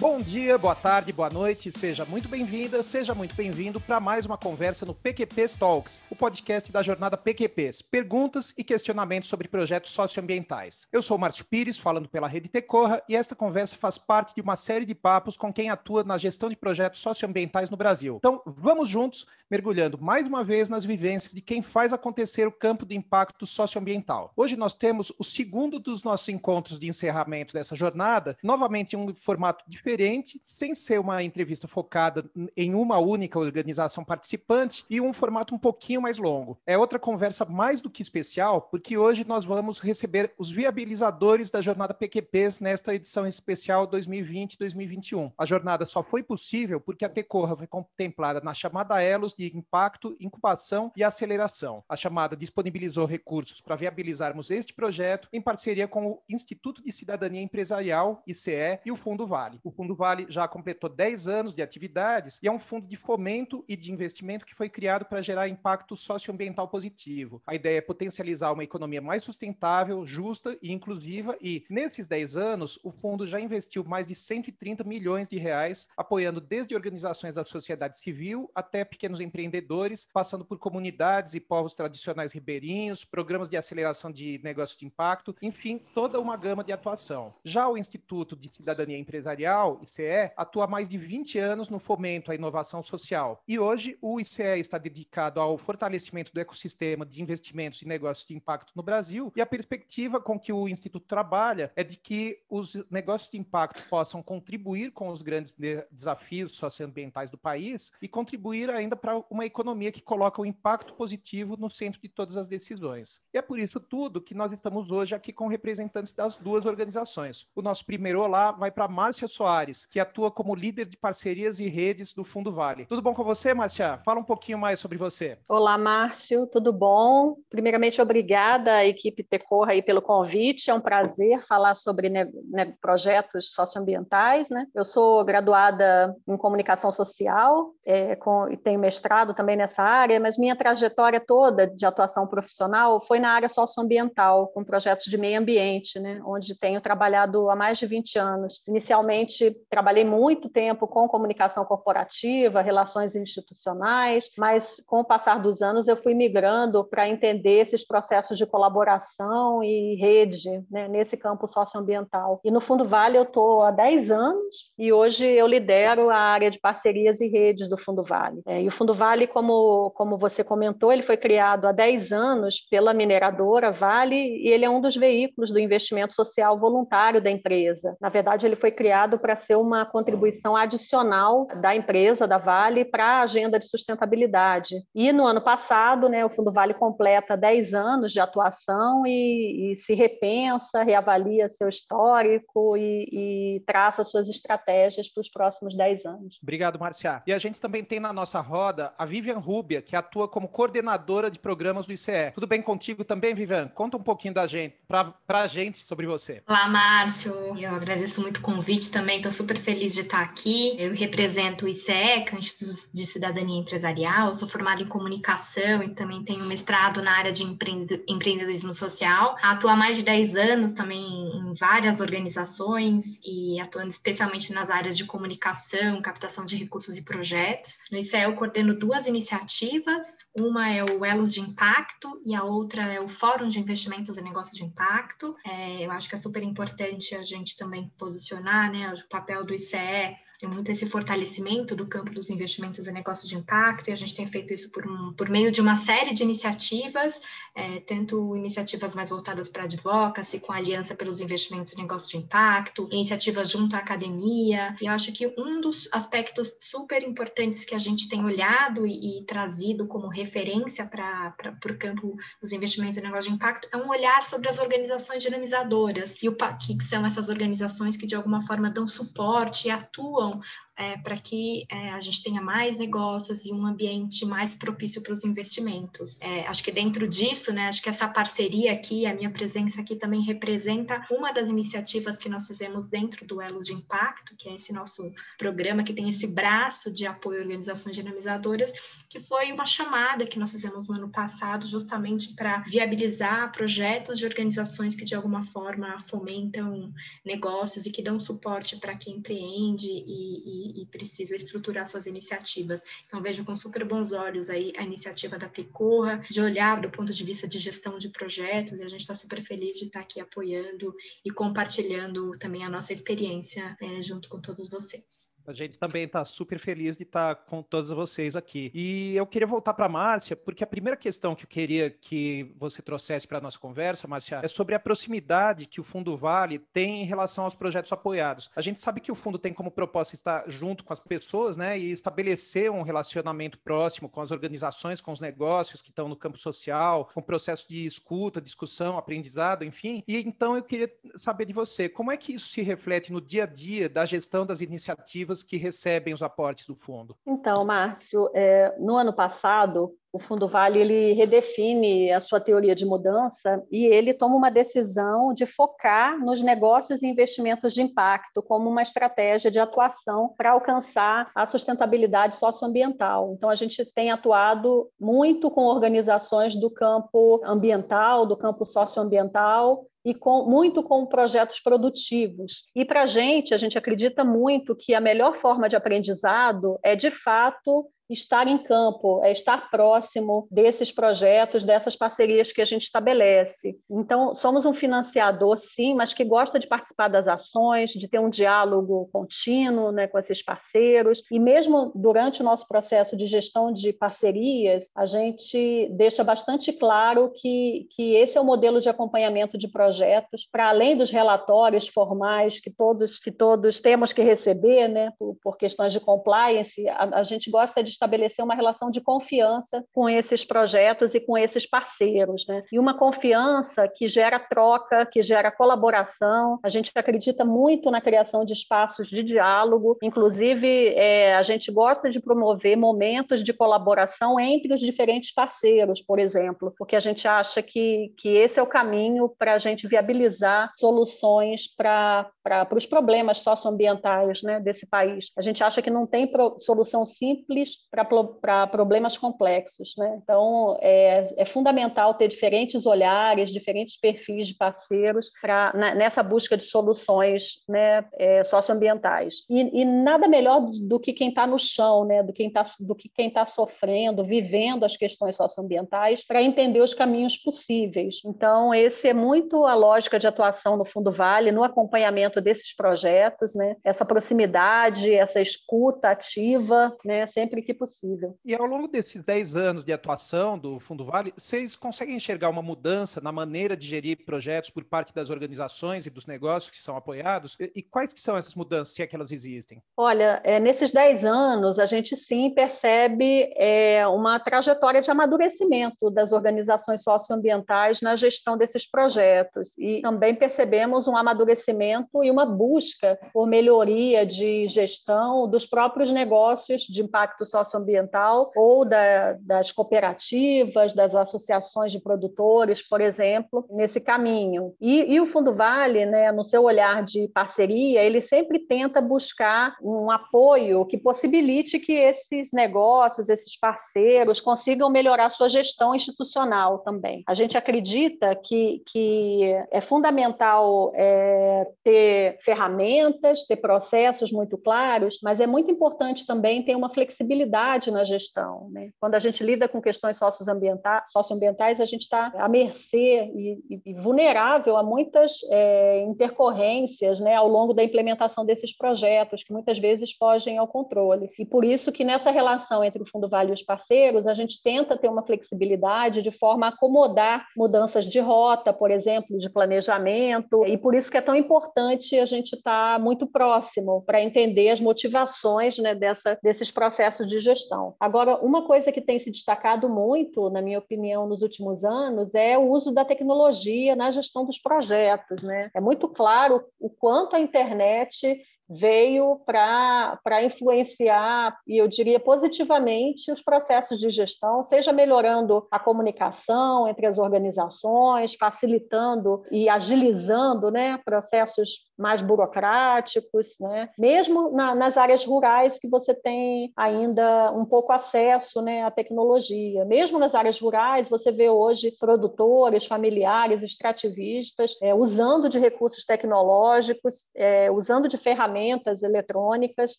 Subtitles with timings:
[0.00, 4.38] Bom dia, boa tarde, boa noite, seja muito bem-vinda, seja muito bem-vindo para mais uma
[4.38, 10.86] conversa no PQP Talks, o podcast da jornada PQPs, perguntas e questionamentos sobre projetos socioambientais.
[10.92, 14.54] Eu sou Márcio Pires, falando pela Rede Tecorra, e esta conversa faz parte de uma
[14.54, 18.18] série de papos com quem atua na gestão de projetos socioambientais no Brasil.
[18.18, 22.84] Então, vamos juntos, mergulhando mais uma vez nas vivências de quem faz acontecer o campo
[22.84, 24.32] de impacto socioambiental.
[24.36, 29.14] Hoje nós temos o segundo dos nossos encontros de encerramento dessa jornada, novamente em um
[29.14, 32.24] formato diferente sem ser uma entrevista focada
[32.56, 36.58] em uma única organização participante e um formato um pouquinho mais longo.
[36.66, 41.60] É outra conversa mais do que especial, porque hoje nós vamos receber os viabilizadores da
[41.60, 45.32] jornada PQPs nesta edição especial 2020-2021.
[45.38, 50.16] A jornada só foi possível porque a Tecorra foi contemplada na chamada Elos de Impacto,
[50.18, 51.84] Incubação e Aceleração.
[51.88, 57.40] A chamada disponibilizou recursos para viabilizarmos este projeto em parceria com o Instituto de Cidadania
[57.40, 59.60] Empresarial, ICE, e o Fundo Vale.
[59.62, 63.64] O Fundo Vale já completou 10 anos de atividades e é um fundo de fomento
[63.68, 67.40] e de investimento que foi criado para gerar impacto socioambiental positivo.
[67.46, 72.78] A ideia é potencializar uma economia mais sustentável, justa e inclusiva e, nesses 10 anos,
[72.82, 78.00] o fundo já investiu mais de 130 milhões de reais, apoiando desde organizações da sociedade
[78.00, 84.40] civil até pequenos empreendedores, passando por comunidades e povos tradicionais ribeirinhos, programas de aceleração de
[84.42, 87.34] negócios de impacto, enfim, toda uma gama de atuação.
[87.44, 92.32] Já o Instituto de Cidadania Empresarial ICE, atua há mais de 20 anos no fomento
[92.32, 93.42] à inovação social.
[93.46, 98.34] E hoje o ICE está dedicado ao fortalecimento do ecossistema de investimentos e negócios de
[98.34, 102.74] impacto no Brasil, e a perspectiva com que o Instituto trabalha é de que os
[102.90, 105.54] negócios de impacto possam contribuir com os grandes
[105.90, 111.56] desafios socioambientais do país e contribuir ainda para uma economia que coloca o impacto positivo
[111.56, 113.20] no centro de todas as decisões.
[113.32, 117.48] E é por isso tudo que nós estamos hoje aqui com representantes das duas organizações.
[117.54, 121.68] O nosso primeiro olá vai para Márcia Soares, que atua como líder de parcerias e
[121.68, 122.86] redes do Fundo Vale.
[122.86, 124.00] Tudo bom com você, Márcia?
[124.04, 125.38] Fala um pouquinho mais sobre você.
[125.48, 127.36] Olá, Márcio, tudo bom?
[127.50, 130.70] Primeiramente, obrigada à equipe Tecorra aí pelo convite.
[130.70, 134.48] É um prazer falar sobre né, né, projetos socioambientais.
[134.48, 134.66] Né?
[134.74, 140.36] Eu sou graduada em comunicação social é, com, e tenho mestrado também nessa área, mas
[140.36, 145.98] minha trajetória toda de atuação profissional foi na área socioambiental, com projetos de meio ambiente,
[145.98, 146.20] né?
[146.26, 148.62] onde tenho trabalhado há mais de 20 anos.
[148.68, 155.88] Inicialmente trabalhei muito tempo com comunicação corporativa, relações institucionais, mas com o passar dos anos
[155.88, 162.40] eu fui migrando para entender esses processos de colaboração e rede né, nesse campo socioambiental.
[162.44, 166.50] E no Fundo Vale eu estou há 10 anos e hoje eu lidero a área
[166.50, 168.42] de parcerias e redes do Fundo Vale.
[168.46, 172.60] É, e o Fundo Vale, como, como você comentou, ele foi criado há 10 anos
[172.68, 177.96] pela mineradora Vale e ele é um dos veículos do investimento social voluntário da empresa.
[178.00, 183.04] Na verdade, ele foi criado para ser uma contribuição adicional da empresa, da Vale, para
[183.04, 184.82] a agenda de sustentabilidade.
[184.92, 189.76] E no ano passado, né, o Fundo Vale completa 10 anos de atuação e, e
[189.76, 196.38] se repensa, reavalia seu histórico e, e traça suas estratégias para os próximos 10 anos.
[196.42, 197.22] Obrigado, Marcia.
[197.24, 201.30] E a gente também tem na nossa roda a Vivian Rubia, que atua como coordenadora
[201.30, 202.32] de programas do ICE.
[202.34, 203.68] Tudo bem contigo também, Vivian?
[203.68, 206.42] Conta um pouquinho da gente, para a gente sobre você.
[206.48, 207.32] Olá, Márcio.
[207.58, 210.74] Eu agradeço muito o convite também estou super feliz de estar aqui.
[210.78, 214.28] Eu represento o ICE, que é o Instituto de Cidadania Empresarial.
[214.28, 219.36] Eu sou formada em comunicação e também tenho mestrado na área de empreendedorismo social.
[219.42, 224.96] Atuo há mais de 10 anos também em várias organizações e atuando especialmente nas áreas
[224.96, 227.78] de comunicação, captação de recursos e projetos.
[227.90, 230.26] No ICE eu coordeno duas iniciativas.
[230.38, 234.22] Uma é o Elos de Impacto e a outra é o Fórum de Investimentos e
[234.22, 235.36] Negócios de Impacto.
[235.44, 239.54] É, eu acho que é super importante a gente também posicionar né, o papel do
[239.54, 243.96] ICE tem muito esse fortalecimento do campo dos investimentos e negócios de impacto, e a
[243.96, 247.20] gente tem feito isso por, um, por meio de uma série de iniciativas,
[247.56, 252.18] é, tanto iniciativas mais voltadas para advocacy, com a Aliança pelos Investimentos e Negócios de
[252.18, 257.74] Impacto, iniciativas junto à academia, e eu acho que um dos aspectos super importantes que
[257.74, 261.34] a gente tem olhado e, e trazido como referência para
[261.68, 266.14] o campo dos investimentos e negócios de impacto é um olhar sobre as organizações dinamizadoras,
[266.22, 270.40] e o que são essas organizações que de alguma forma dão suporte e atuam bom
[270.78, 275.12] é, para que é, a gente tenha mais negócios e um ambiente mais propício para
[275.12, 276.20] os investimentos.
[276.20, 279.96] É, acho que dentro disso, né, acho que essa parceria aqui, a minha presença aqui
[279.96, 284.54] também representa uma das iniciativas que nós fizemos dentro do Elos de Impacto, que é
[284.54, 288.72] esse nosso programa que tem esse braço de apoio a organizações dinamizadoras,
[289.08, 294.24] que foi uma chamada que nós fizemos no ano passado, justamente para viabilizar projetos de
[294.24, 296.92] organizações que de alguma forma fomentam
[297.24, 302.82] negócios e que dão suporte para quem empreende e, e, e, precisa estruturar suas iniciativas.
[303.06, 307.12] Então, vejo com super bons olhos aí a iniciativa da Tecorra, de olhar do ponto
[307.12, 310.04] de vista de gestão de projetos, e a gente está super feliz de estar tá
[310.04, 310.94] aqui apoiando
[311.24, 315.28] e compartilhando também a nossa experiência é, junto com todos vocês.
[315.48, 318.70] A gente também está super feliz de estar tá com todos vocês aqui.
[318.74, 322.52] E eu queria voltar para a Márcia, porque a primeira questão que eu queria que
[322.58, 326.58] você trouxesse para a nossa conversa, Márcia, é sobre a proximidade que o Fundo Vale
[326.58, 328.50] tem em relação aos projetos apoiados.
[328.54, 331.78] A gente sabe que o fundo tem como proposta estar junto com as pessoas, né,
[331.78, 336.36] e estabelecer um relacionamento próximo com as organizações, com os negócios que estão no campo
[336.36, 340.04] social, com o processo de escuta, discussão, aprendizado, enfim.
[340.06, 343.44] E então eu queria saber de você, como é que isso se reflete no dia
[343.44, 347.16] a dia da gestão das iniciativas que recebem os aportes do fundo?
[347.26, 352.86] Então, Márcio, é, no ano passado, o Fundo Vale ele redefine a sua teoria de
[352.86, 358.70] mudança e ele toma uma decisão de focar nos negócios e investimentos de impacto como
[358.70, 363.34] uma estratégia de atuação para alcançar a sustentabilidade socioambiental.
[363.36, 370.14] Então, a gente tem atuado muito com organizações do campo ambiental, do campo socioambiental, e
[370.14, 372.64] com, muito com projetos produtivos.
[372.74, 376.96] E para a gente, a gente acredita muito que a melhor forma de aprendizado é,
[376.96, 382.82] de fato, estar em campo, é estar próximo desses projetos, dessas parcerias que a gente
[382.82, 383.78] estabelece.
[383.90, 388.30] Então, somos um financiador, sim, mas que gosta de participar das ações, de ter um
[388.30, 391.22] diálogo contínuo né, com esses parceiros.
[391.30, 397.30] E mesmo durante o nosso processo de gestão de parcerias, a gente deixa bastante claro
[397.34, 402.60] que, que esse é o modelo de acompanhamento de projetos, para além dos relatórios formais
[402.60, 407.22] que todos, que todos temos que receber, né, por, por questões de compliance, a, a
[407.22, 412.46] gente gosta de estabelecer uma relação de confiança com esses projetos e com esses parceiros,
[412.46, 412.62] né?
[412.72, 416.58] E uma confiança que gera troca, que gera colaboração.
[416.62, 422.08] A gente acredita muito na criação de espaços de diálogo, inclusive é, a gente gosta
[422.08, 427.62] de promover momentos de colaboração entre os diferentes parceiros, por exemplo, porque a gente acha
[427.62, 432.30] que, que esse é o caminho para a gente viabilizar soluções para
[432.74, 435.30] os problemas socioambientais né, desse país.
[435.36, 439.94] A gente acha que não tem solução simples para problemas complexos.
[439.96, 440.18] Né?
[440.22, 446.56] Então, é, é, fundamental ter diferentes olhares, diferentes perfis de parceiros pra, na, nessa busca
[446.56, 449.44] de soluções né, é, socioambientais.
[449.48, 452.64] E, e, nada melhor do que quem está no chão, né, do, quem tá,
[452.98, 458.16] que quem está sofrendo, vivendo as questões socioambientais, para entender os caminhos possíveis.
[458.24, 463.54] Então, esse é muito a lógica de atuação no Fundo Vale, no acompanhamento desses projetos,
[463.54, 463.76] né?
[463.82, 467.26] essa proximidade, essa escuta ativa, né?
[467.26, 468.36] sempre que possível.
[468.44, 472.62] E ao longo desses 10 anos de atuação do Fundo Vale, vocês conseguem enxergar uma
[472.62, 476.96] mudança na maneira de gerir projetos por parte das organizações e dos negócios que são
[476.96, 477.56] apoiados?
[477.60, 479.82] E, quais que são essas mudanças, se é que elas existem?
[479.96, 486.32] Olha, é, nesses 10 anos, a gente sim percebe é, uma trajetória de amadurecimento das
[486.32, 489.76] organizações socioambientais na gestão desses projetos.
[489.78, 496.82] E também percebemos um amadurecimento e uma busca por melhoria de gestão dos próprios negócios
[496.82, 504.00] de impacto social socioambiental ou da, das cooperativas, das associações de produtores, por exemplo, nesse
[504.00, 504.74] caminho.
[504.80, 509.76] E, e o Fundo Vale, né, no seu olhar de parceria, ele sempre tenta buscar
[509.82, 517.22] um apoio que possibilite que esses negócios, esses parceiros consigam melhorar sua gestão institucional também.
[517.26, 525.40] A gente acredita que, que é fundamental é, ter ferramentas, ter processos muito claros, mas
[525.40, 527.57] é muito importante também ter uma flexibilidade
[527.90, 528.68] na gestão.
[528.70, 528.90] Né?
[529.00, 533.94] Quando a gente lida com questões socioambientais, socioambientais a gente está à mercê e, e,
[533.94, 540.12] vulnerável a muitas é, intercorrências né, ao longo da implementação desses projetos, que muitas vezes
[540.12, 541.30] fogem ao controle.
[541.38, 544.62] E por isso que nessa relação entre o Fundo Vale e os parceiros, a gente
[544.62, 550.64] tenta ter uma flexibilidade de forma a acomodar mudanças de rota, por exemplo, de planejamento,
[550.66, 554.70] e por isso que é tão importante a gente estar tá muito próximo para entender
[554.70, 557.94] as motivações né, dessa, desses processos de gestão.
[557.98, 562.58] Agora, uma coisa que tem se destacado muito, na minha opinião, nos últimos anos, é
[562.58, 565.42] o uso da tecnologia na gestão dos projetos.
[565.42, 565.70] Né?
[565.74, 573.40] É muito claro o quanto a internet veio para influenciar, e eu diria positivamente, os
[573.40, 581.88] processos de gestão, seja melhorando a comunicação entre as organizações, facilitando e agilizando né, processos
[581.96, 583.88] mais burocráticos, né?
[583.98, 589.84] mesmo na, nas áreas rurais que você tem ainda um pouco acesso né, à tecnologia.
[589.84, 597.14] Mesmo nas áreas rurais, você vê hoje produtores, familiares, extrativistas é, usando de recursos tecnológicos,
[597.34, 598.57] é, usando de ferramentas
[599.02, 599.94] eletrônicas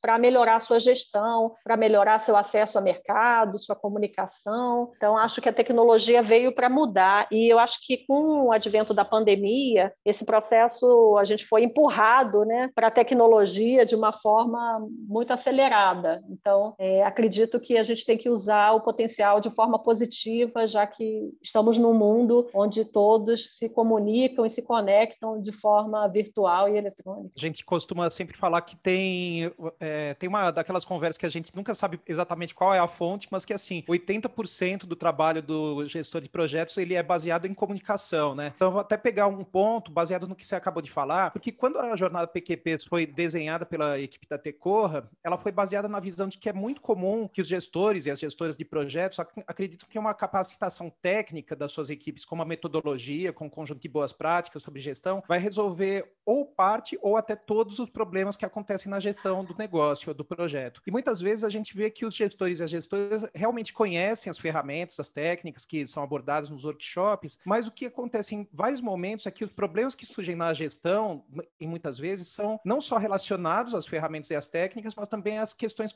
[0.00, 4.92] para melhorar sua gestão, para melhorar seu acesso ao mercado, sua comunicação.
[4.96, 8.94] Então, acho que a tecnologia veio para mudar e eu acho que com o advento
[8.94, 14.86] da pandemia, esse processo a gente foi empurrado né, para a tecnologia de uma forma
[15.08, 16.22] muito acelerada.
[16.30, 20.86] Então, é, acredito que a gente tem que usar o potencial de forma positiva, já
[20.86, 26.76] que estamos num mundo onde todos se comunicam e se conectam de forma virtual e
[26.76, 27.32] eletrônica.
[27.36, 31.54] A gente costuma sempre falar que tem, é, tem uma daquelas conversas que a gente
[31.54, 36.20] nunca sabe exatamente qual é a fonte, mas que assim, 80% do trabalho do gestor
[36.20, 38.52] de projetos ele é baseado em comunicação, né?
[38.54, 41.78] Então, vou até pegar um ponto baseado no que você acabou de falar, porque quando
[41.78, 46.38] a jornada PQP foi desenhada pela equipe da Tecorra, ela foi baseada na visão de
[46.38, 50.14] que é muito comum que os gestores e as gestoras de projetos acreditam que uma
[50.14, 54.80] capacitação técnica das suas equipes, como a metodologia, com um conjunto de boas práticas sobre
[54.80, 59.54] gestão, vai resolver ou parte ou até todos os problemas que acontecem na gestão do
[59.56, 60.82] negócio do projeto.
[60.86, 64.38] E muitas vezes a gente vê que os gestores e as gestoras realmente conhecem as
[64.38, 69.26] ferramentas, as técnicas que são abordadas nos workshops, mas o que acontece em vários momentos
[69.26, 71.24] é que os problemas que surgem na gestão,
[71.58, 75.54] e muitas vezes são não só relacionados às ferramentas e às técnicas, mas também às
[75.54, 75.92] questões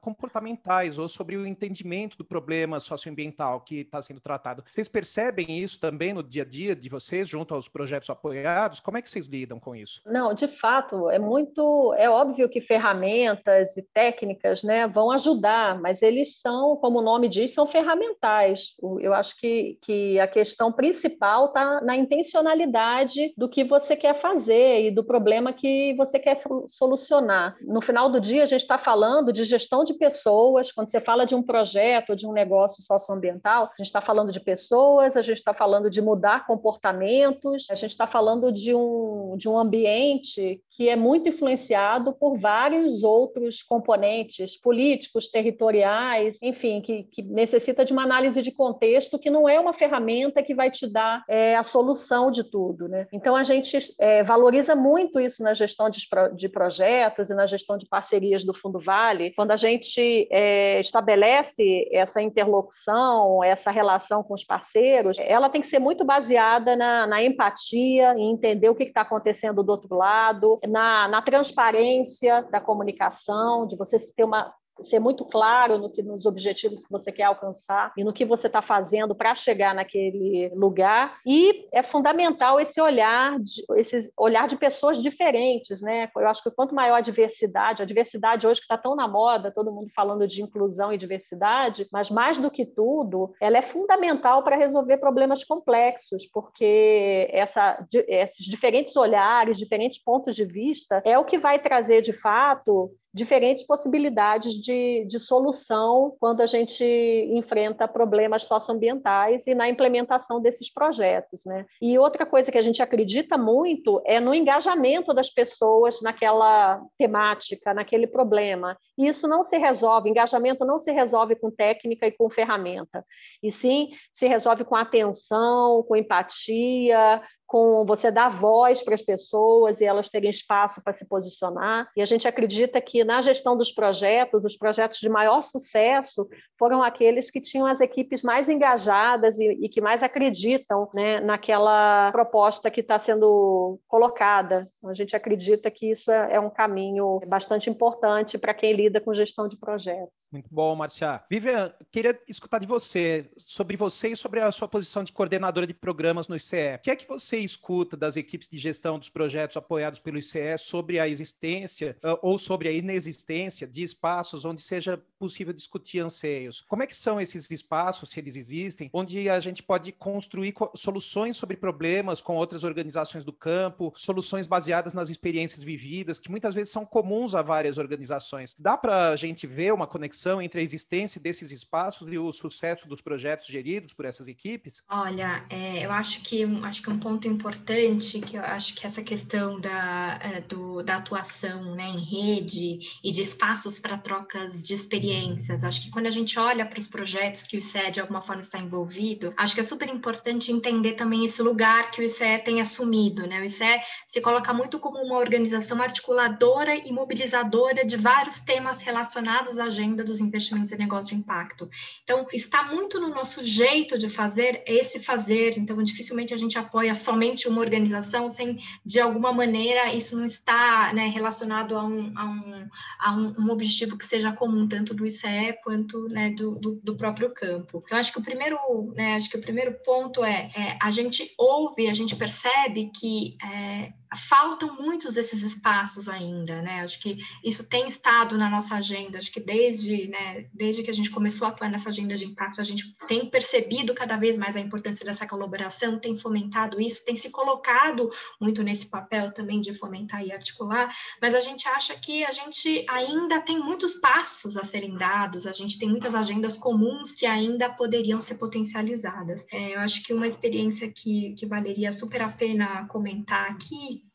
[0.00, 4.64] comportamentais ou sobre o entendimento do problema socioambiental que está sendo tratado.
[4.70, 8.80] Vocês percebem isso também no dia a dia de vocês, junto aos projetos apoiados?
[8.80, 10.02] Como é que vocês lidam com isso?
[10.06, 11.75] Não, de fato, é muito.
[11.96, 17.28] É óbvio que ferramentas e técnicas né, vão ajudar, mas eles são, como o nome
[17.28, 18.74] diz, são ferramentais.
[19.00, 24.86] Eu acho que, que a questão principal está na intencionalidade do que você quer fazer
[24.86, 26.36] e do problema que você quer
[26.68, 27.56] solucionar.
[27.60, 30.72] No final do dia, a gente está falando de gestão de pessoas.
[30.72, 34.40] Quando você fala de um projeto, de um negócio socioambiental, a gente está falando de
[34.40, 39.48] pessoas, a gente está falando de mudar comportamentos, a gente está falando de um, de
[39.48, 41.65] um ambiente que é muito influenciado
[42.12, 49.18] por vários outros componentes políticos, territoriais, enfim, que, que necessita de uma análise de contexto
[49.18, 52.88] que não é uma ferramenta que vai te dar é, a solução de tudo.
[52.88, 53.06] Né?
[53.12, 57.46] Então, a gente é, valoriza muito muito isso na gestão de, de projetos e na
[57.46, 64.22] gestão de parcerias do Fundo Vale, quando a gente é, estabelece essa interlocução, essa relação
[64.22, 68.74] com os parceiros, ela tem que ser muito baseada na, na empatia, em entender o
[68.74, 74.52] que está acontecendo do outro lado, na, na transparência da comunicação, de você ter uma
[74.82, 78.46] ser muito claro no que, nos objetivos que você quer alcançar e no que você
[78.46, 81.18] está fazendo para chegar naquele lugar.
[81.24, 86.08] E é fundamental esse olhar, de, esse olhar de pessoas diferentes, né?
[86.16, 89.50] Eu acho que quanto maior a diversidade, a diversidade hoje que está tão na moda,
[89.50, 94.42] todo mundo falando de inclusão e diversidade, mas mais do que tudo, ela é fundamental
[94.42, 101.24] para resolver problemas complexos, porque essa, esses diferentes olhares, diferentes pontos de vista, é o
[101.24, 106.84] que vai trazer de fato diferentes possibilidades de, de solução quando a gente
[107.32, 111.42] enfrenta problemas socioambientais e na implementação desses projetos.
[111.46, 111.64] Né?
[111.80, 117.72] E outra coisa que a gente acredita muito é no engajamento das pessoas naquela temática,
[117.72, 118.76] naquele problema.
[118.98, 123.02] E isso não se resolve, engajamento não se resolve com técnica e com ferramenta,
[123.42, 129.80] e sim se resolve com atenção, com empatia, com você dar voz para as pessoas
[129.80, 131.88] e elas terem espaço para se posicionar.
[131.96, 136.82] E a gente acredita que na gestão dos projetos, os projetos de maior sucesso foram
[136.82, 142.70] aqueles que tinham as equipes mais engajadas e, e que mais acreditam né, naquela proposta
[142.70, 144.66] que está sendo colocada.
[144.84, 149.12] A gente acredita que isso é, é um caminho bastante importante para quem lida com
[149.12, 150.10] gestão de projetos.
[150.32, 151.22] Muito bom, Marcia.
[151.30, 155.74] Vivian, queria escutar de você, sobre você e sobre a sua posição de coordenadora de
[155.74, 156.76] programas no ICE.
[156.76, 160.18] O que é que você você escuta das equipes de gestão dos projetos apoiados pelo
[160.18, 166.00] ICE sobre a existência uh, ou sobre a inexistência de espaços onde seja possível discutir
[166.00, 166.64] anseios?
[166.66, 171.36] Como é que são esses espaços, se eles existem, onde a gente pode construir soluções
[171.36, 176.72] sobre problemas com outras organizações do campo, soluções baseadas nas experiências vividas, que muitas vezes
[176.72, 178.54] são comuns a várias organizações.
[178.58, 182.88] Dá para a gente ver uma conexão entre a existência desses espaços e o sucesso
[182.88, 184.82] dos projetos geridos por essas equipes?
[184.88, 188.86] Olha, é, eu acho que, acho que um ponto muito importante, que eu acho que
[188.86, 194.62] essa questão da, é, do, da atuação né, em rede e de espaços para trocas
[194.62, 195.64] de experiências.
[195.64, 198.42] Acho que quando a gente olha para os projetos que o ICE de alguma forma
[198.42, 202.60] está envolvido, acho que é super importante entender também esse lugar que o ICE tem
[202.60, 203.26] assumido.
[203.26, 203.40] Né?
[203.40, 209.58] O ICE se coloca muito como uma organização articuladora e mobilizadora de vários temas relacionados
[209.58, 211.68] à agenda dos investimentos e negócios de impacto.
[212.04, 215.58] Então, está muito no nosso jeito de fazer esse fazer.
[215.58, 220.92] Então, dificilmente a gente apoia somente uma organização sem, de alguma maneira, isso não está
[220.92, 222.68] né, relacionado a, um, a, um,
[222.98, 227.32] a um, objetivo que seja comum, tanto do ICE quanto né, do, do, do, próprio
[227.32, 227.82] campo.
[227.86, 228.58] Então, acho que o primeiro,
[228.94, 233.38] né, acho que o primeiro ponto é, é a gente ouve, a gente percebe que
[233.42, 233.92] é,
[234.28, 236.80] faltam muitos desses espaços ainda, né?
[236.80, 240.94] Acho que isso tem estado na nossa agenda, acho que desde, né, desde que a
[240.94, 244.56] gente começou a atuar nessa agenda de impacto, a gente tem percebido cada vez mais
[244.56, 248.10] a importância dessa colaboração, tem fomentado isso, tem se colocado
[248.40, 252.84] muito nesse papel também de fomentar e articular, mas a gente acha que a gente
[252.88, 257.68] ainda tem muitos passos a serem dados, a gente tem muitas agendas comuns que ainda
[257.68, 259.46] poderiam ser potencializadas.
[259.52, 264.05] É, eu acho que uma experiência que, que valeria super a pena comentar aqui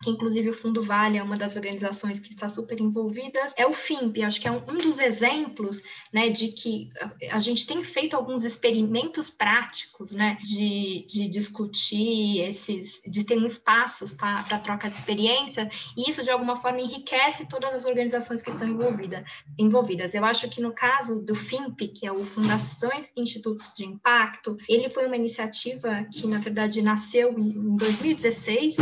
[0.01, 3.73] que inclusive o Fundo Vale é uma das organizações que está super envolvidas, é o
[3.73, 4.23] FIMP.
[4.23, 5.81] Acho que é um, um dos exemplos
[6.11, 6.89] né, de que
[7.29, 14.11] a gente tem feito alguns experimentos práticos né, de, de discutir esses, de ter espaços
[14.13, 18.67] para troca de experiência, e isso de alguma forma enriquece todas as organizações que estão
[18.67, 19.23] envolvida,
[19.57, 20.13] envolvidas.
[20.13, 24.57] Eu acho que no caso do FIMP, que é o Fundações e Institutos de Impacto,
[24.67, 28.75] ele foi uma iniciativa que, na verdade, nasceu em 2016.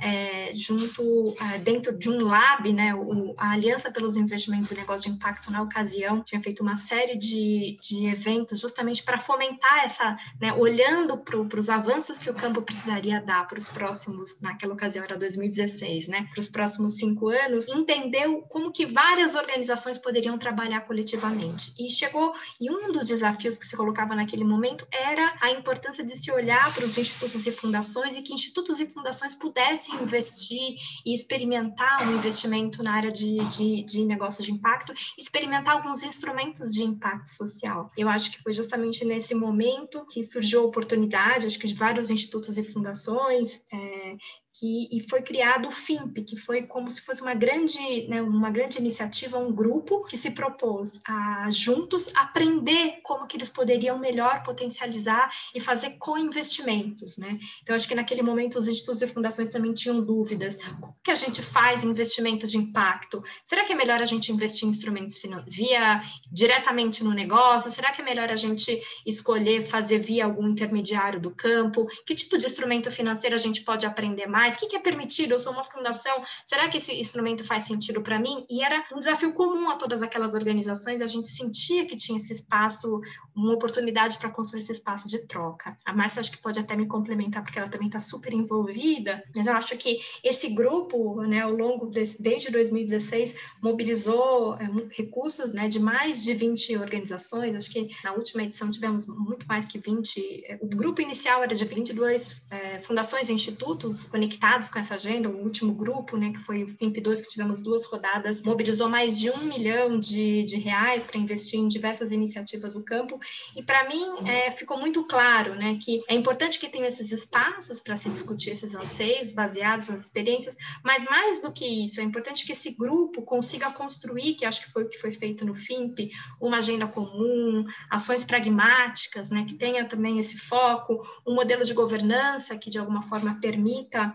[0.00, 5.04] É, junto uh, dentro de um lab, né, o, a Aliança pelos Investimentos e Negócios
[5.04, 10.16] de Impacto na ocasião tinha feito uma série de, de eventos justamente para fomentar essa,
[10.40, 15.04] né, olhando para os avanços que o campo precisaria dar para os próximos, naquela ocasião
[15.04, 20.80] era 2016, né, para os próximos cinco anos, entendeu como que várias organizações poderiam trabalhar
[20.80, 21.72] coletivamente.
[21.78, 26.16] E chegou e um dos desafios que se colocava naquele momento era a importância de
[26.16, 30.76] se olhar para os institutos e fundações e que institutos e fundações pudessem investir investir
[31.04, 36.72] e experimentar um investimento na área de, de, de negócios de impacto, experimentar alguns instrumentos
[36.72, 37.90] de impacto social.
[37.96, 42.10] Eu acho que foi justamente nesse momento que surgiu a oportunidade, acho que de vários
[42.10, 44.16] institutos e fundações é,
[44.58, 48.50] que, e foi criado o FIMP, que foi como se fosse uma grande, né, uma
[48.50, 54.42] grande iniciativa, um grupo que se propôs a juntos aprender como que eles poderiam melhor
[54.42, 57.38] potencializar e fazer co-investimentos, né?
[57.62, 61.14] Então acho que naquele momento os institutos e fundações também tinham dúvidas, como que a
[61.14, 63.22] gente faz investimento de impacto?
[63.44, 67.70] Será que é melhor a gente investir em instrumentos via diretamente no negócio?
[67.70, 71.86] Será que é melhor a gente escolher fazer via algum intermediário do campo?
[72.06, 74.45] Que tipo de instrumento financeiro a gente pode aprender mais?
[74.54, 75.32] O que é permitido?
[75.32, 78.46] Eu sou uma fundação, será que esse instrumento faz sentido para mim?
[78.48, 82.32] E era um desafio comum a todas aquelas organizações, a gente sentia que tinha esse
[82.32, 83.00] espaço,
[83.34, 85.76] uma oportunidade para construir esse espaço de troca.
[85.84, 89.46] A Márcia acho que pode até me complementar, porque ela também está super envolvida, mas
[89.46, 95.68] eu acho que esse grupo, né, ao longo desse, desde 2016, mobilizou é, recursos né,
[95.68, 100.44] de mais de 20 organizações, acho que na última edição tivemos muito mais que 20,
[100.46, 104.94] é, o grupo inicial era de 22 é, fundações e institutos conectados conectados com essa
[104.94, 109.18] agenda, o último grupo, né, que foi o FIMP2, que tivemos duas rodadas, mobilizou mais
[109.18, 113.18] de um milhão de, de reais para investir em diversas iniciativas do campo.
[113.56, 117.80] E para mim é, ficou muito claro né, que é importante que tenha esses espaços
[117.80, 122.46] para se discutir esses anseios baseados nas experiências, mas mais do que isso, é importante
[122.46, 126.10] que esse grupo consiga construir, que acho que foi o que foi feito no FIMP,
[126.40, 132.56] uma agenda comum, ações pragmáticas, né, que tenha também esse foco, um modelo de governança
[132.56, 134.14] que de alguma forma permita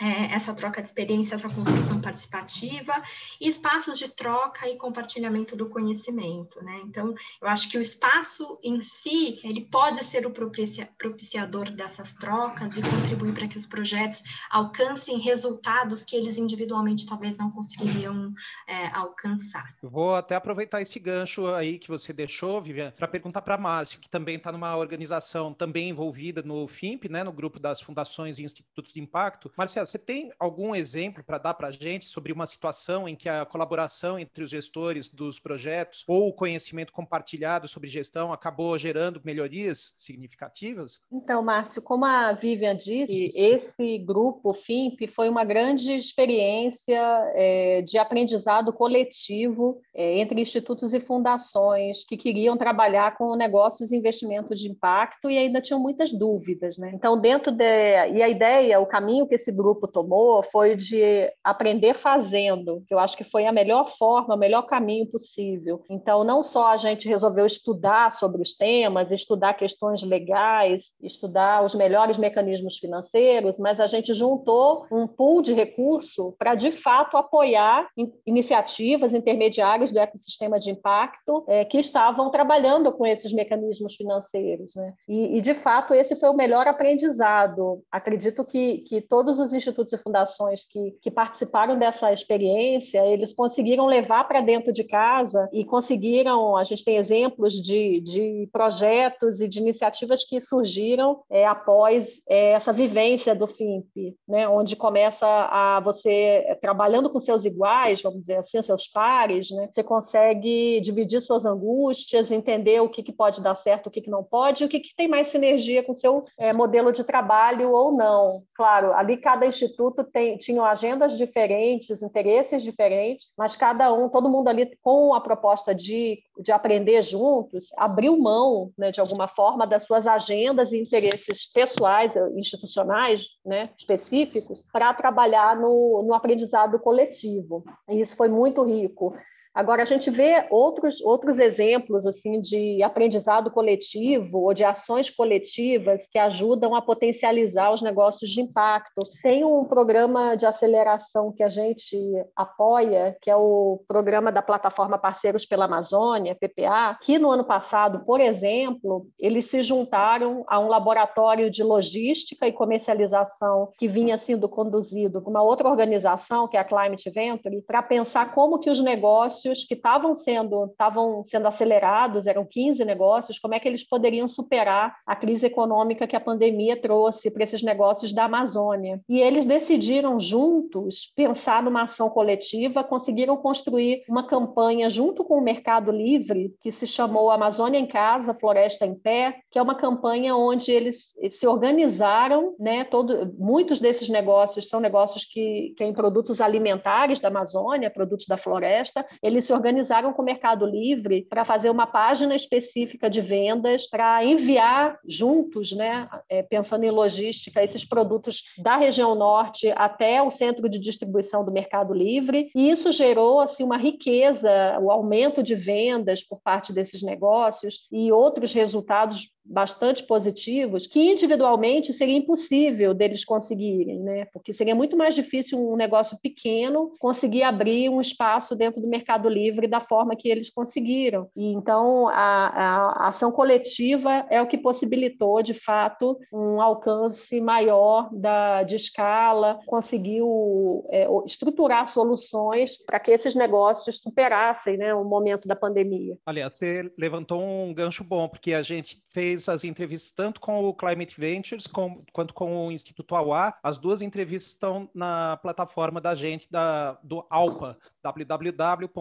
[0.00, 3.02] é, essa troca de experiência, essa construção participativa
[3.40, 6.80] e espaços de troca e compartilhamento do conhecimento, né?
[6.84, 12.76] Então, eu acho que o espaço em si, ele pode ser o propiciador dessas trocas
[12.76, 18.32] e contribuir para que os projetos alcancem resultados que eles individualmente talvez não conseguiriam
[18.66, 19.74] é, alcançar.
[19.82, 23.98] Vou até aproveitar esse gancho aí que você deixou, Vivian, para perguntar para a Márcia,
[24.00, 28.44] que também está numa organização também envolvida no FIMP, né, no grupo das fundações e
[28.44, 29.52] institutos de impacto.
[29.56, 33.28] Marcelo, você tem algum exemplo para dar para a gente sobre uma situação em que
[33.28, 39.20] a colaboração entre os gestores dos projetos ou o conhecimento compartilhado sobre gestão acabou gerando
[39.24, 41.00] melhorias significativas?
[41.12, 47.00] Então, Márcio, como a Vivian disse, esse grupo FIMP foi uma grande experiência
[47.34, 53.96] é, de aprendizado coletivo é, entre institutos e fundações que queriam trabalhar com negócios e
[53.96, 56.78] investimentos de impacto e ainda tinham muitas dúvidas.
[56.78, 56.92] Né?
[56.94, 61.94] Então, dentro de e a ideia, o caminho que esse grupo tomou foi de aprender
[61.94, 65.82] fazendo, que eu acho que foi a melhor forma, o melhor caminho possível.
[65.88, 71.74] Então, não só a gente resolveu estudar sobre os temas, estudar questões legais, estudar os
[71.74, 77.88] melhores mecanismos financeiros, mas a gente juntou um pool de recurso para, de fato, apoiar
[78.26, 84.74] iniciativas intermediárias do ecossistema de impacto é, que estavam trabalhando com esses mecanismos financeiros.
[84.74, 84.92] Né?
[85.08, 87.82] E, e, de fato, esse foi o melhor aprendizado.
[87.90, 93.86] Acredito que, que todos os institutos e fundações que, que participaram dessa experiência, eles conseguiram
[93.86, 99.48] levar para dentro de casa e conseguiram, a gente tem exemplos de, de projetos e
[99.48, 104.48] de iniciativas que surgiram é, após é, essa vivência do FIMP, né?
[104.48, 109.68] onde começa a você, trabalhando com seus iguais, vamos dizer assim, seus pares, né?
[109.70, 114.10] você consegue dividir suas angústias, entender o que, que pode dar certo, o que, que
[114.10, 117.92] não pode, o que, que tem mais sinergia com seu é, modelo de trabalho ou
[117.92, 118.42] não.
[118.54, 124.48] Claro, ali cada instituto tem, tinham agendas diferentes, interesses diferentes, mas cada um, todo mundo
[124.48, 129.82] ali com a proposta de, de aprender juntos, abriu mão, né, de alguma forma, das
[129.84, 137.64] suas agendas e interesses pessoais, institucionais, né, específicos, para trabalhar no, no aprendizado coletivo.
[137.88, 139.14] E isso foi muito rico.
[139.52, 146.06] Agora, a gente vê outros, outros exemplos assim de aprendizado coletivo ou de ações coletivas
[146.06, 149.00] que ajudam a potencializar os negócios de impacto.
[149.22, 151.96] Tem um programa de aceleração que a gente
[152.36, 158.04] apoia, que é o programa da plataforma Parceiros pela Amazônia, PPA, que no ano passado,
[158.04, 164.48] por exemplo, eles se juntaram a um laboratório de logística e comercialização que vinha sendo
[164.48, 168.80] conduzido por uma outra organização, que é a Climate Venture, para pensar como que os
[168.80, 173.86] negócios negócios que estavam sendo, estavam sendo acelerados, eram 15 negócios, como é que eles
[173.86, 179.00] poderiam superar a crise econômica que a pandemia trouxe para esses negócios da Amazônia.
[179.08, 185.42] E eles decidiram juntos pensar numa ação coletiva, conseguiram construir uma campanha junto com o
[185.42, 190.36] Mercado Livre, que se chamou Amazônia em Casa, Floresta em Pé, que é uma campanha
[190.36, 197.20] onde eles se organizaram, né, todo, muitos desses negócios são negócios que têm produtos alimentares
[197.20, 201.86] da Amazônia, produtos da floresta, eles se organizaram com o Mercado Livre para fazer uma
[201.86, 208.76] página específica de vendas para enviar juntos, né, é, pensando em logística, esses produtos da
[208.76, 212.50] região norte até o centro de distribuição do Mercado Livre.
[212.54, 218.10] E isso gerou assim uma riqueza, o aumento de vendas por parte desses negócios e
[218.10, 224.24] outros resultados bastante positivos que individualmente seria impossível deles conseguirem, né?
[224.26, 229.19] Porque seria muito mais difícil um negócio pequeno conseguir abrir um espaço dentro do Mercado
[229.28, 231.28] Livre da forma que eles conseguiram.
[231.36, 238.08] E então a, a ação coletiva é o que possibilitou, de fato, um alcance maior
[238.12, 245.46] da, de escala, conseguiu é, estruturar soluções para que esses negócios superassem né, o momento
[245.46, 246.16] da pandemia.
[246.24, 250.74] Aliás, você levantou um gancho bom, porque a gente fez as entrevistas tanto com o
[250.74, 253.56] Climate Ventures com, quanto com o Instituto Auá.
[253.62, 257.78] As duas entrevistas estão na plataforma da gente, da, do ALPA,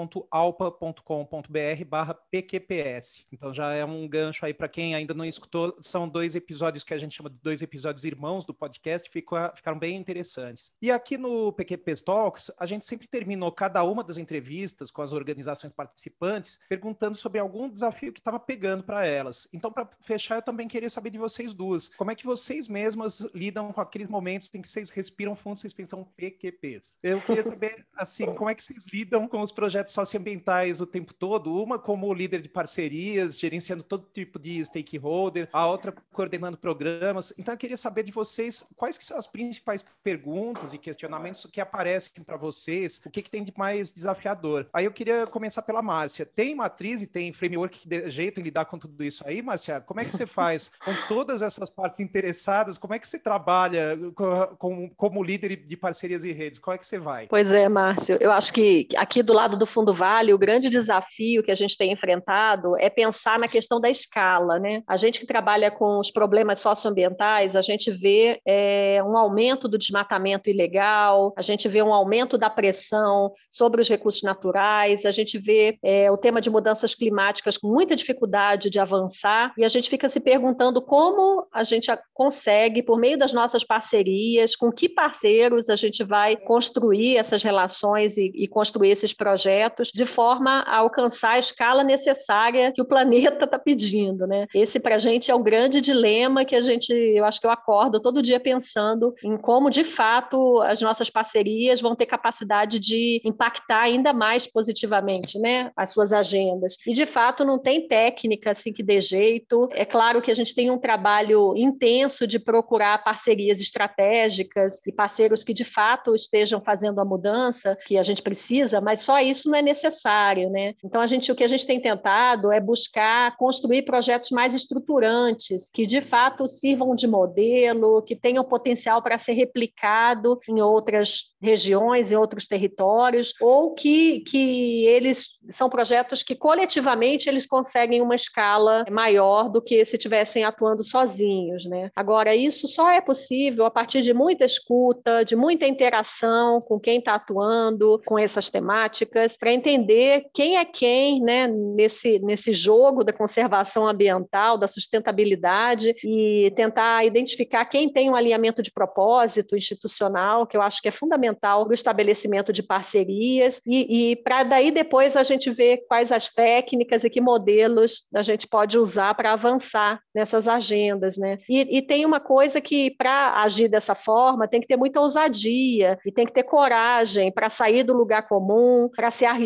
[0.09, 3.25] www.alpa.com.br barra PQPS.
[3.31, 5.77] Então já é um gancho aí para quem ainda não escutou.
[5.81, 9.77] São dois episódios que a gente chama de dois episódios irmãos do podcast, ficou, ficaram
[9.77, 10.71] bem interessantes.
[10.81, 15.11] E aqui no PQP Talks, a gente sempre terminou cada uma das entrevistas com as
[15.11, 19.47] organizações participantes perguntando sobre algum desafio que estava pegando para elas.
[19.53, 21.89] Então, para fechar, eu também queria saber de vocês duas.
[21.89, 25.73] Como é que vocês mesmas lidam com aqueles momentos em que vocês respiram fundo, vocês
[25.73, 26.99] pensam PQPs?
[27.03, 31.13] Eu queria saber, assim, como é que vocês lidam com os projetos socioambientais o tempo
[31.13, 37.33] todo, uma como líder de parcerias, gerenciando todo tipo de stakeholder, a outra coordenando programas.
[37.37, 41.59] Então, eu queria saber de vocês quais que são as principais perguntas e questionamentos que
[41.59, 44.67] aparecem para vocês, o que, que tem de mais desafiador.
[44.73, 46.25] Aí eu queria começar pela Márcia.
[46.25, 49.81] Tem matriz e tem framework que de jeito em lidar com tudo isso aí, Márcia?
[49.81, 52.77] Como é que você faz com todas essas partes interessadas?
[52.77, 56.59] Como é que você trabalha com, com, como líder de parcerias e redes?
[56.59, 57.27] Qual é que você vai?
[57.27, 58.17] Pois é, Márcio.
[58.19, 61.77] Eu acho que aqui do lado do Fundo Vale, o grande desafio que a gente
[61.77, 64.59] tem enfrentado é pensar na questão da escala.
[64.59, 64.81] Né?
[64.87, 69.77] A gente que trabalha com os problemas socioambientais, a gente vê é, um aumento do
[69.77, 75.37] desmatamento ilegal, a gente vê um aumento da pressão sobre os recursos naturais, a gente
[75.37, 79.89] vê é, o tema de mudanças climáticas com muita dificuldade de avançar, e a gente
[79.89, 84.87] fica fica se perguntando como a gente consegue, por meio das nossas parcerias, com que
[84.87, 90.77] parceiros a gente vai construir essas relações e, e construir esses projetos de forma a
[90.77, 94.47] alcançar a escala necessária que o planeta está pedindo, né?
[94.53, 97.51] Esse para a gente é o grande dilema que a gente, eu acho que eu
[97.51, 103.21] acordo todo dia pensando em como de fato as nossas parcerias vão ter capacidade de
[103.23, 106.77] impactar ainda mais positivamente, né, as suas agendas.
[106.85, 109.69] E de fato não tem técnica assim que dê jeito.
[109.73, 115.43] É claro que a gente tem um trabalho intenso de procurar parcerias estratégicas e parceiros
[115.43, 119.57] que de fato estejam fazendo a mudança que a gente precisa, mas só isso não
[119.57, 120.73] é necessário, né?
[120.83, 125.69] Então a gente o que a gente tem tentado é buscar construir projetos mais estruturantes
[125.71, 132.11] que de fato sirvam de modelo, que tenham potencial para ser replicado em outras regiões,
[132.11, 138.85] em outros territórios, ou que, que eles são projetos que coletivamente eles conseguem uma escala
[138.89, 141.89] maior do que se estivessem atuando sozinhos, né?
[141.95, 146.99] Agora isso só é possível a partir de muita escuta, de muita interação com quem
[146.99, 153.13] está atuando com essas temáticas, para entender quem é quem, né, nesse nesse jogo da
[153.13, 160.57] conservação ambiental, da sustentabilidade e tentar identificar quem tem um alinhamento de propósito institucional, que
[160.57, 165.15] eu acho que é fundamental para o estabelecimento de parcerias e, e para daí depois
[165.15, 169.99] a gente ver quais as técnicas e que modelos a gente pode usar para avançar
[170.13, 171.37] nessas agendas, né?
[171.49, 175.97] E, e tem uma coisa que para agir dessa forma tem que ter muita ousadia
[176.05, 179.38] e tem que ter coragem para sair do lugar comum, para se arriscar,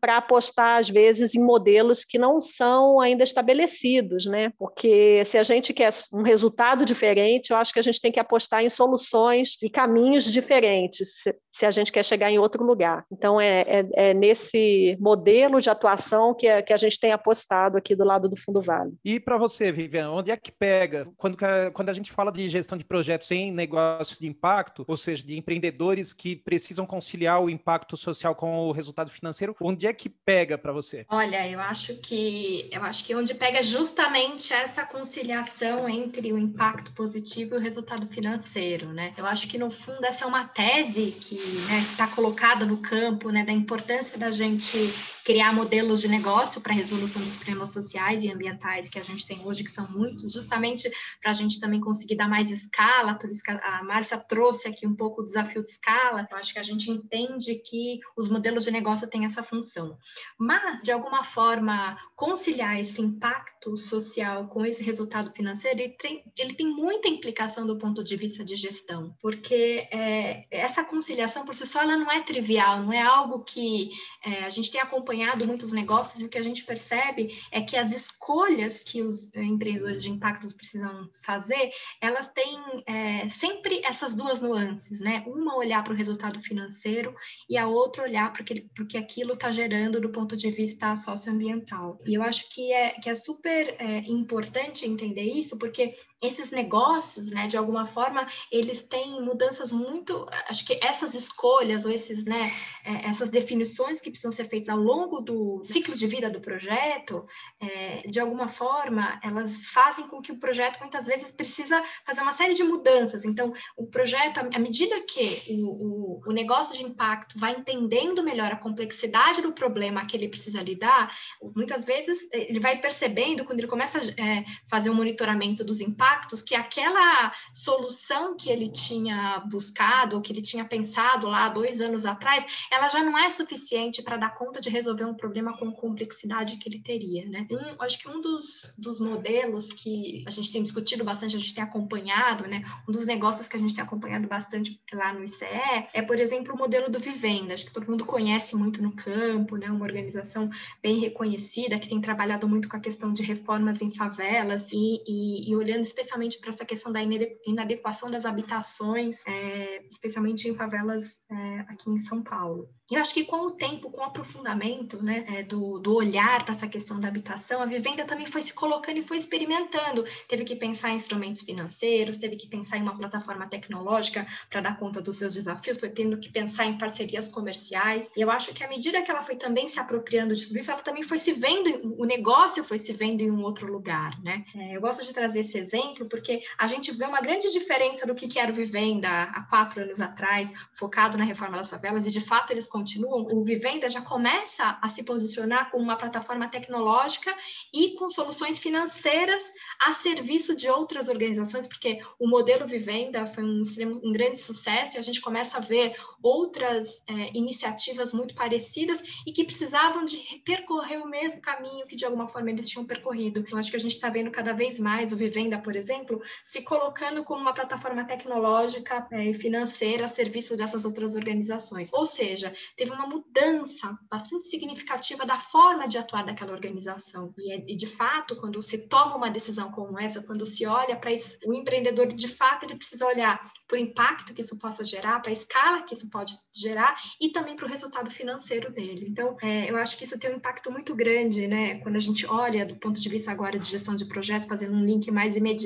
[0.00, 4.52] para apostar às vezes em modelos que não são ainda estabelecidos, né?
[4.58, 8.20] Porque se a gente quer um resultado diferente, eu acho que a gente tem que
[8.20, 11.08] apostar em soluções e caminhos diferentes
[11.54, 13.04] se a gente quer chegar em outro lugar.
[13.12, 17.78] Então, é, é, é nesse modelo de atuação que, é, que a gente tem apostado
[17.78, 18.92] aqui do lado do Fundo Vale.
[19.04, 21.06] E para você, Vivian, onde é que pega?
[21.16, 21.38] Quando,
[21.72, 25.38] quando a gente fala de gestão de projetos em negócios de impacto, ou seja, de
[25.38, 30.58] empreendedores que precisam conciliar o impacto social com o resultado financeiro, onde é que pega
[30.58, 31.06] para você?
[31.08, 36.92] Olha, eu acho que eu acho que onde pega justamente essa conciliação entre o impacto
[36.92, 39.12] positivo e o resultado financeiro, né?
[39.16, 43.30] Eu acho que no fundo essa é uma tese que né, está colocada no campo,
[43.30, 44.78] né, da importância da gente
[45.24, 49.40] criar modelos de negócio para resolução dos problemas sociais e ambientais que a gente tem
[49.42, 53.16] hoje, que são muitos, justamente para a gente também conseguir dar mais escala.
[53.62, 56.26] A Márcia trouxe aqui um pouco o desafio de escala.
[56.30, 59.98] Eu acho que a gente entende que os modelos de negócio têm essa função.
[60.38, 66.54] Mas, de alguma forma, conciliar esse impacto social com esse resultado financeiro, ele tem, ele
[66.54, 71.66] tem muita implicação do ponto de vista de gestão, porque é, essa conciliação por si
[71.66, 73.90] só ela não é trivial, não é algo que
[74.24, 77.76] é, a gente tem acompanhado muitos negócios e o que a gente percebe é que
[77.76, 84.40] as escolhas que os empreendedores de impactos precisam fazer, elas têm é, sempre essas duas
[84.40, 85.22] nuances, né?
[85.26, 87.14] Uma olhar para o resultado financeiro
[87.48, 92.00] e a outra olhar para o que aquilo está gerando do ponto de vista socioambiental.
[92.06, 95.94] E eu acho que é, que é super é, importante entender isso, porque
[96.26, 101.92] esses negócios, né, de alguma forma, eles têm mudanças muito, acho que essas escolhas ou
[101.92, 102.50] esses, né,
[102.84, 107.26] é, essas definições que precisam ser feitas ao longo do ciclo de vida do projeto,
[107.60, 112.32] é, de alguma forma, elas fazem com que o projeto muitas vezes precisa fazer uma
[112.32, 113.24] série de mudanças.
[113.24, 118.52] Então, o projeto, à medida que o, o, o negócio de impacto vai entendendo melhor
[118.52, 121.14] a complexidade do problema que ele precisa lidar,
[121.54, 125.80] muitas vezes ele vai percebendo quando ele começa a é, fazer o um monitoramento dos
[125.80, 131.48] impactos impactos que aquela solução que ele tinha buscado, ou que ele tinha pensado lá
[131.48, 135.56] dois anos atrás, ela já não é suficiente para dar conta de resolver um problema
[135.56, 137.46] com complexidade que ele teria, né?
[137.50, 141.54] Um, acho que um dos, dos modelos que a gente tem discutido bastante, a gente
[141.54, 142.64] tem acompanhado, né?
[142.88, 145.44] Um dos negócios que a gente tem acompanhado bastante lá no ICE
[145.92, 147.54] é, por exemplo, o modelo do Vivenda.
[147.54, 149.68] Acho que todo mundo conhece muito no campo, né?
[149.68, 150.48] Uma organização
[150.82, 155.50] bem reconhecida que tem trabalhado muito com a questão de reformas em favelas e, e,
[155.50, 156.03] e olhando especialmente
[156.40, 157.00] para essa questão da
[157.46, 162.68] inadequação das habitações, é, especialmente em favelas é, aqui em São Paulo.
[162.90, 166.54] Eu acho que com o tempo, com o aprofundamento né, é, do, do olhar para
[166.54, 170.04] essa questão da habitação, a vivenda também foi se colocando e foi experimentando.
[170.28, 174.78] Teve que pensar em instrumentos financeiros, teve que pensar em uma plataforma tecnológica para dar
[174.78, 178.10] conta dos seus desafios, foi tendo que pensar em parcerias comerciais.
[178.14, 180.70] E eu acho que à medida que ela foi também se apropriando de tudo isso,
[180.70, 184.22] ela também foi se vendo, o negócio foi se vendo em um outro lugar.
[184.22, 184.44] Né?
[184.54, 188.06] É, eu gosto de trazer esse exemplo exemplo, porque a gente vê uma grande diferença
[188.06, 192.10] do que era o Vivenda há quatro anos atrás, focado na reforma das favelas, e
[192.10, 193.26] de fato eles continuam.
[193.32, 197.34] O Vivenda já começa a se posicionar como uma plataforma tecnológica
[197.72, 199.42] e com soluções financeiras
[199.80, 203.62] a serviço de outras organizações, porque o modelo Vivenda foi um,
[204.02, 209.32] um grande sucesso e a gente começa a ver outras é, iniciativas muito parecidas e
[209.32, 213.44] que precisavam de percorrer o mesmo caminho que de alguma forma eles tinham percorrido.
[213.50, 216.62] Eu acho que a gente está vendo cada vez mais o Vivenda, por exemplo, se
[216.62, 221.92] colocando como uma plataforma tecnológica é, e financeira a serviço dessas outras organizações.
[221.92, 227.32] Ou seja, teve uma mudança bastante significativa da forma de atuar daquela organização.
[227.38, 230.96] E, é, e de fato, quando se toma uma decisão como essa, quando se olha
[230.96, 231.10] para
[231.46, 235.30] o empreendedor, de fato, ele precisa olhar para o impacto que isso possa gerar, para
[235.30, 239.06] a escala que isso pode gerar e também para o resultado financeiro dele.
[239.08, 241.78] Então, é, eu acho que isso tem um impacto muito grande, né?
[241.80, 244.84] Quando a gente olha do ponto de vista agora de gestão de projetos, fazendo um
[244.84, 245.63] link mais imediato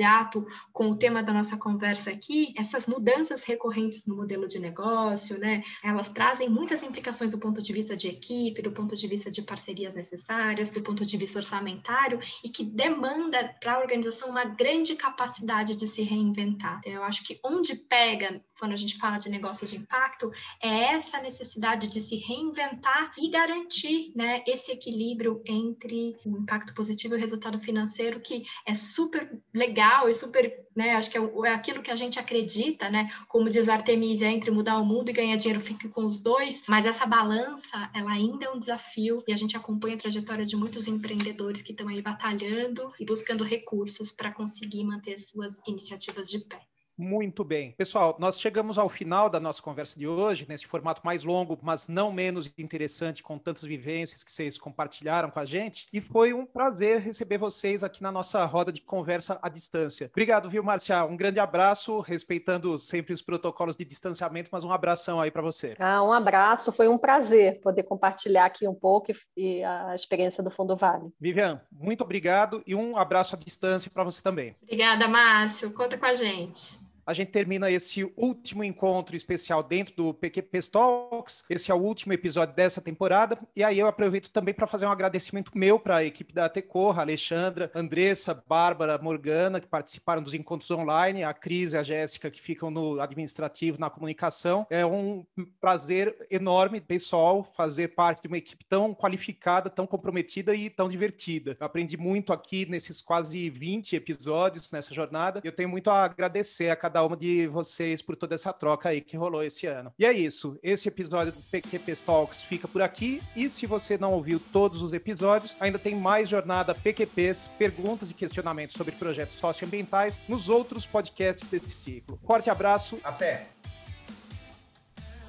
[0.72, 5.62] com o tema da nossa conversa aqui, essas mudanças recorrentes no modelo de negócio, né?
[5.82, 9.42] Elas trazem muitas implicações do ponto de vista de equipe, do ponto de vista de
[9.42, 14.94] parcerias necessárias, do ponto de vista orçamentário e que demanda para a organização uma grande
[14.94, 16.78] capacidade de se reinventar.
[16.78, 20.94] Então, eu acho que onde pega quando a gente fala de negócios de impacto é
[20.94, 27.18] essa necessidade de se reinventar e garantir, né, esse equilíbrio entre o impacto positivo e
[27.18, 31.82] o resultado financeiro que é super legal e super, né, acho que é, é aquilo
[31.82, 35.62] que a gente acredita, né, como diz Artemisia, entre mudar o mundo e ganhar dinheiro,
[35.62, 39.56] fique com os dois, mas essa balança, ela ainda é um desafio e a gente
[39.56, 44.84] acompanha a trajetória de muitos empreendedores que estão aí batalhando e buscando recursos para conseguir
[44.84, 46.60] manter suas iniciativas de pé.
[46.98, 47.70] Muito bem.
[47.78, 51.86] Pessoal, nós chegamos ao final da nossa conversa de hoje, nesse formato mais longo, mas
[51.86, 55.86] não menos interessante, com tantas vivências que vocês compartilharam com a gente.
[55.92, 60.08] E foi um prazer receber vocês aqui na nossa roda de conversa à distância.
[60.10, 61.04] Obrigado, viu, Marcia?
[61.04, 65.76] Um grande abraço, respeitando sempre os protocolos de distanciamento, mas um abração aí para você.
[65.78, 70.50] Ah, um abraço, foi um prazer poder compartilhar aqui um pouco e a experiência do
[70.50, 71.12] Fundo Vale.
[71.20, 74.56] Vivian, muito obrigado e um abraço à distância para você também.
[74.64, 75.72] Obrigada, Márcio.
[75.72, 81.42] Conta com a gente a gente termina esse último encontro especial dentro do PQP Talks.
[81.48, 83.38] Esse é o último episódio dessa temporada.
[83.56, 87.00] E aí eu aproveito também para fazer um agradecimento meu para a equipe da Tecorra,
[87.00, 92.42] Alexandra, Andressa, Bárbara, Morgana, que participaram dos encontros online, a Cris e a Jéssica, que
[92.42, 94.66] ficam no administrativo, na comunicação.
[94.68, 95.24] É um
[95.58, 101.56] prazer enorme, pessoal, fazer parte de uma equipe tão qualificada, tão comprometida e tão divertida.
[101.58, 105.40] Eu aprendi muito aqui nesses quase 20 episódios nessa jornada.
[105.42, 108.88] Eu tenho muito a agradecer a cada cada uma de vocês por toda essa troca
[108.88, 109.92] aí que rolou esse ano.
[109.98, 110.58] E é isso.
[110.62, 113.22] Esse episódio do PQP Talks fica por aqui.
[113.36, 118.14] E se você não ouviu todos os episódios, ainda tem mais jornada PQPs, perguntas e
[118.14, 122.18] questionamentos sobre projetos socioambientais nos outros podcasts desse ciclo.
[122.26, 123.46] Forte abraço, até!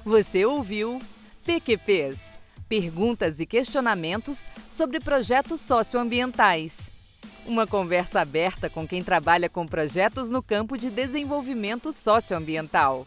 [0.04, 0.98] Você ouviu
[1.44, 6.99] PQPs perguntas e questionamentos sobre projetos socioambientais.
[7.46, 13.06] Uma conversa aberta com quem trabalha com projetos no campo de desenvolvimento socioambiental.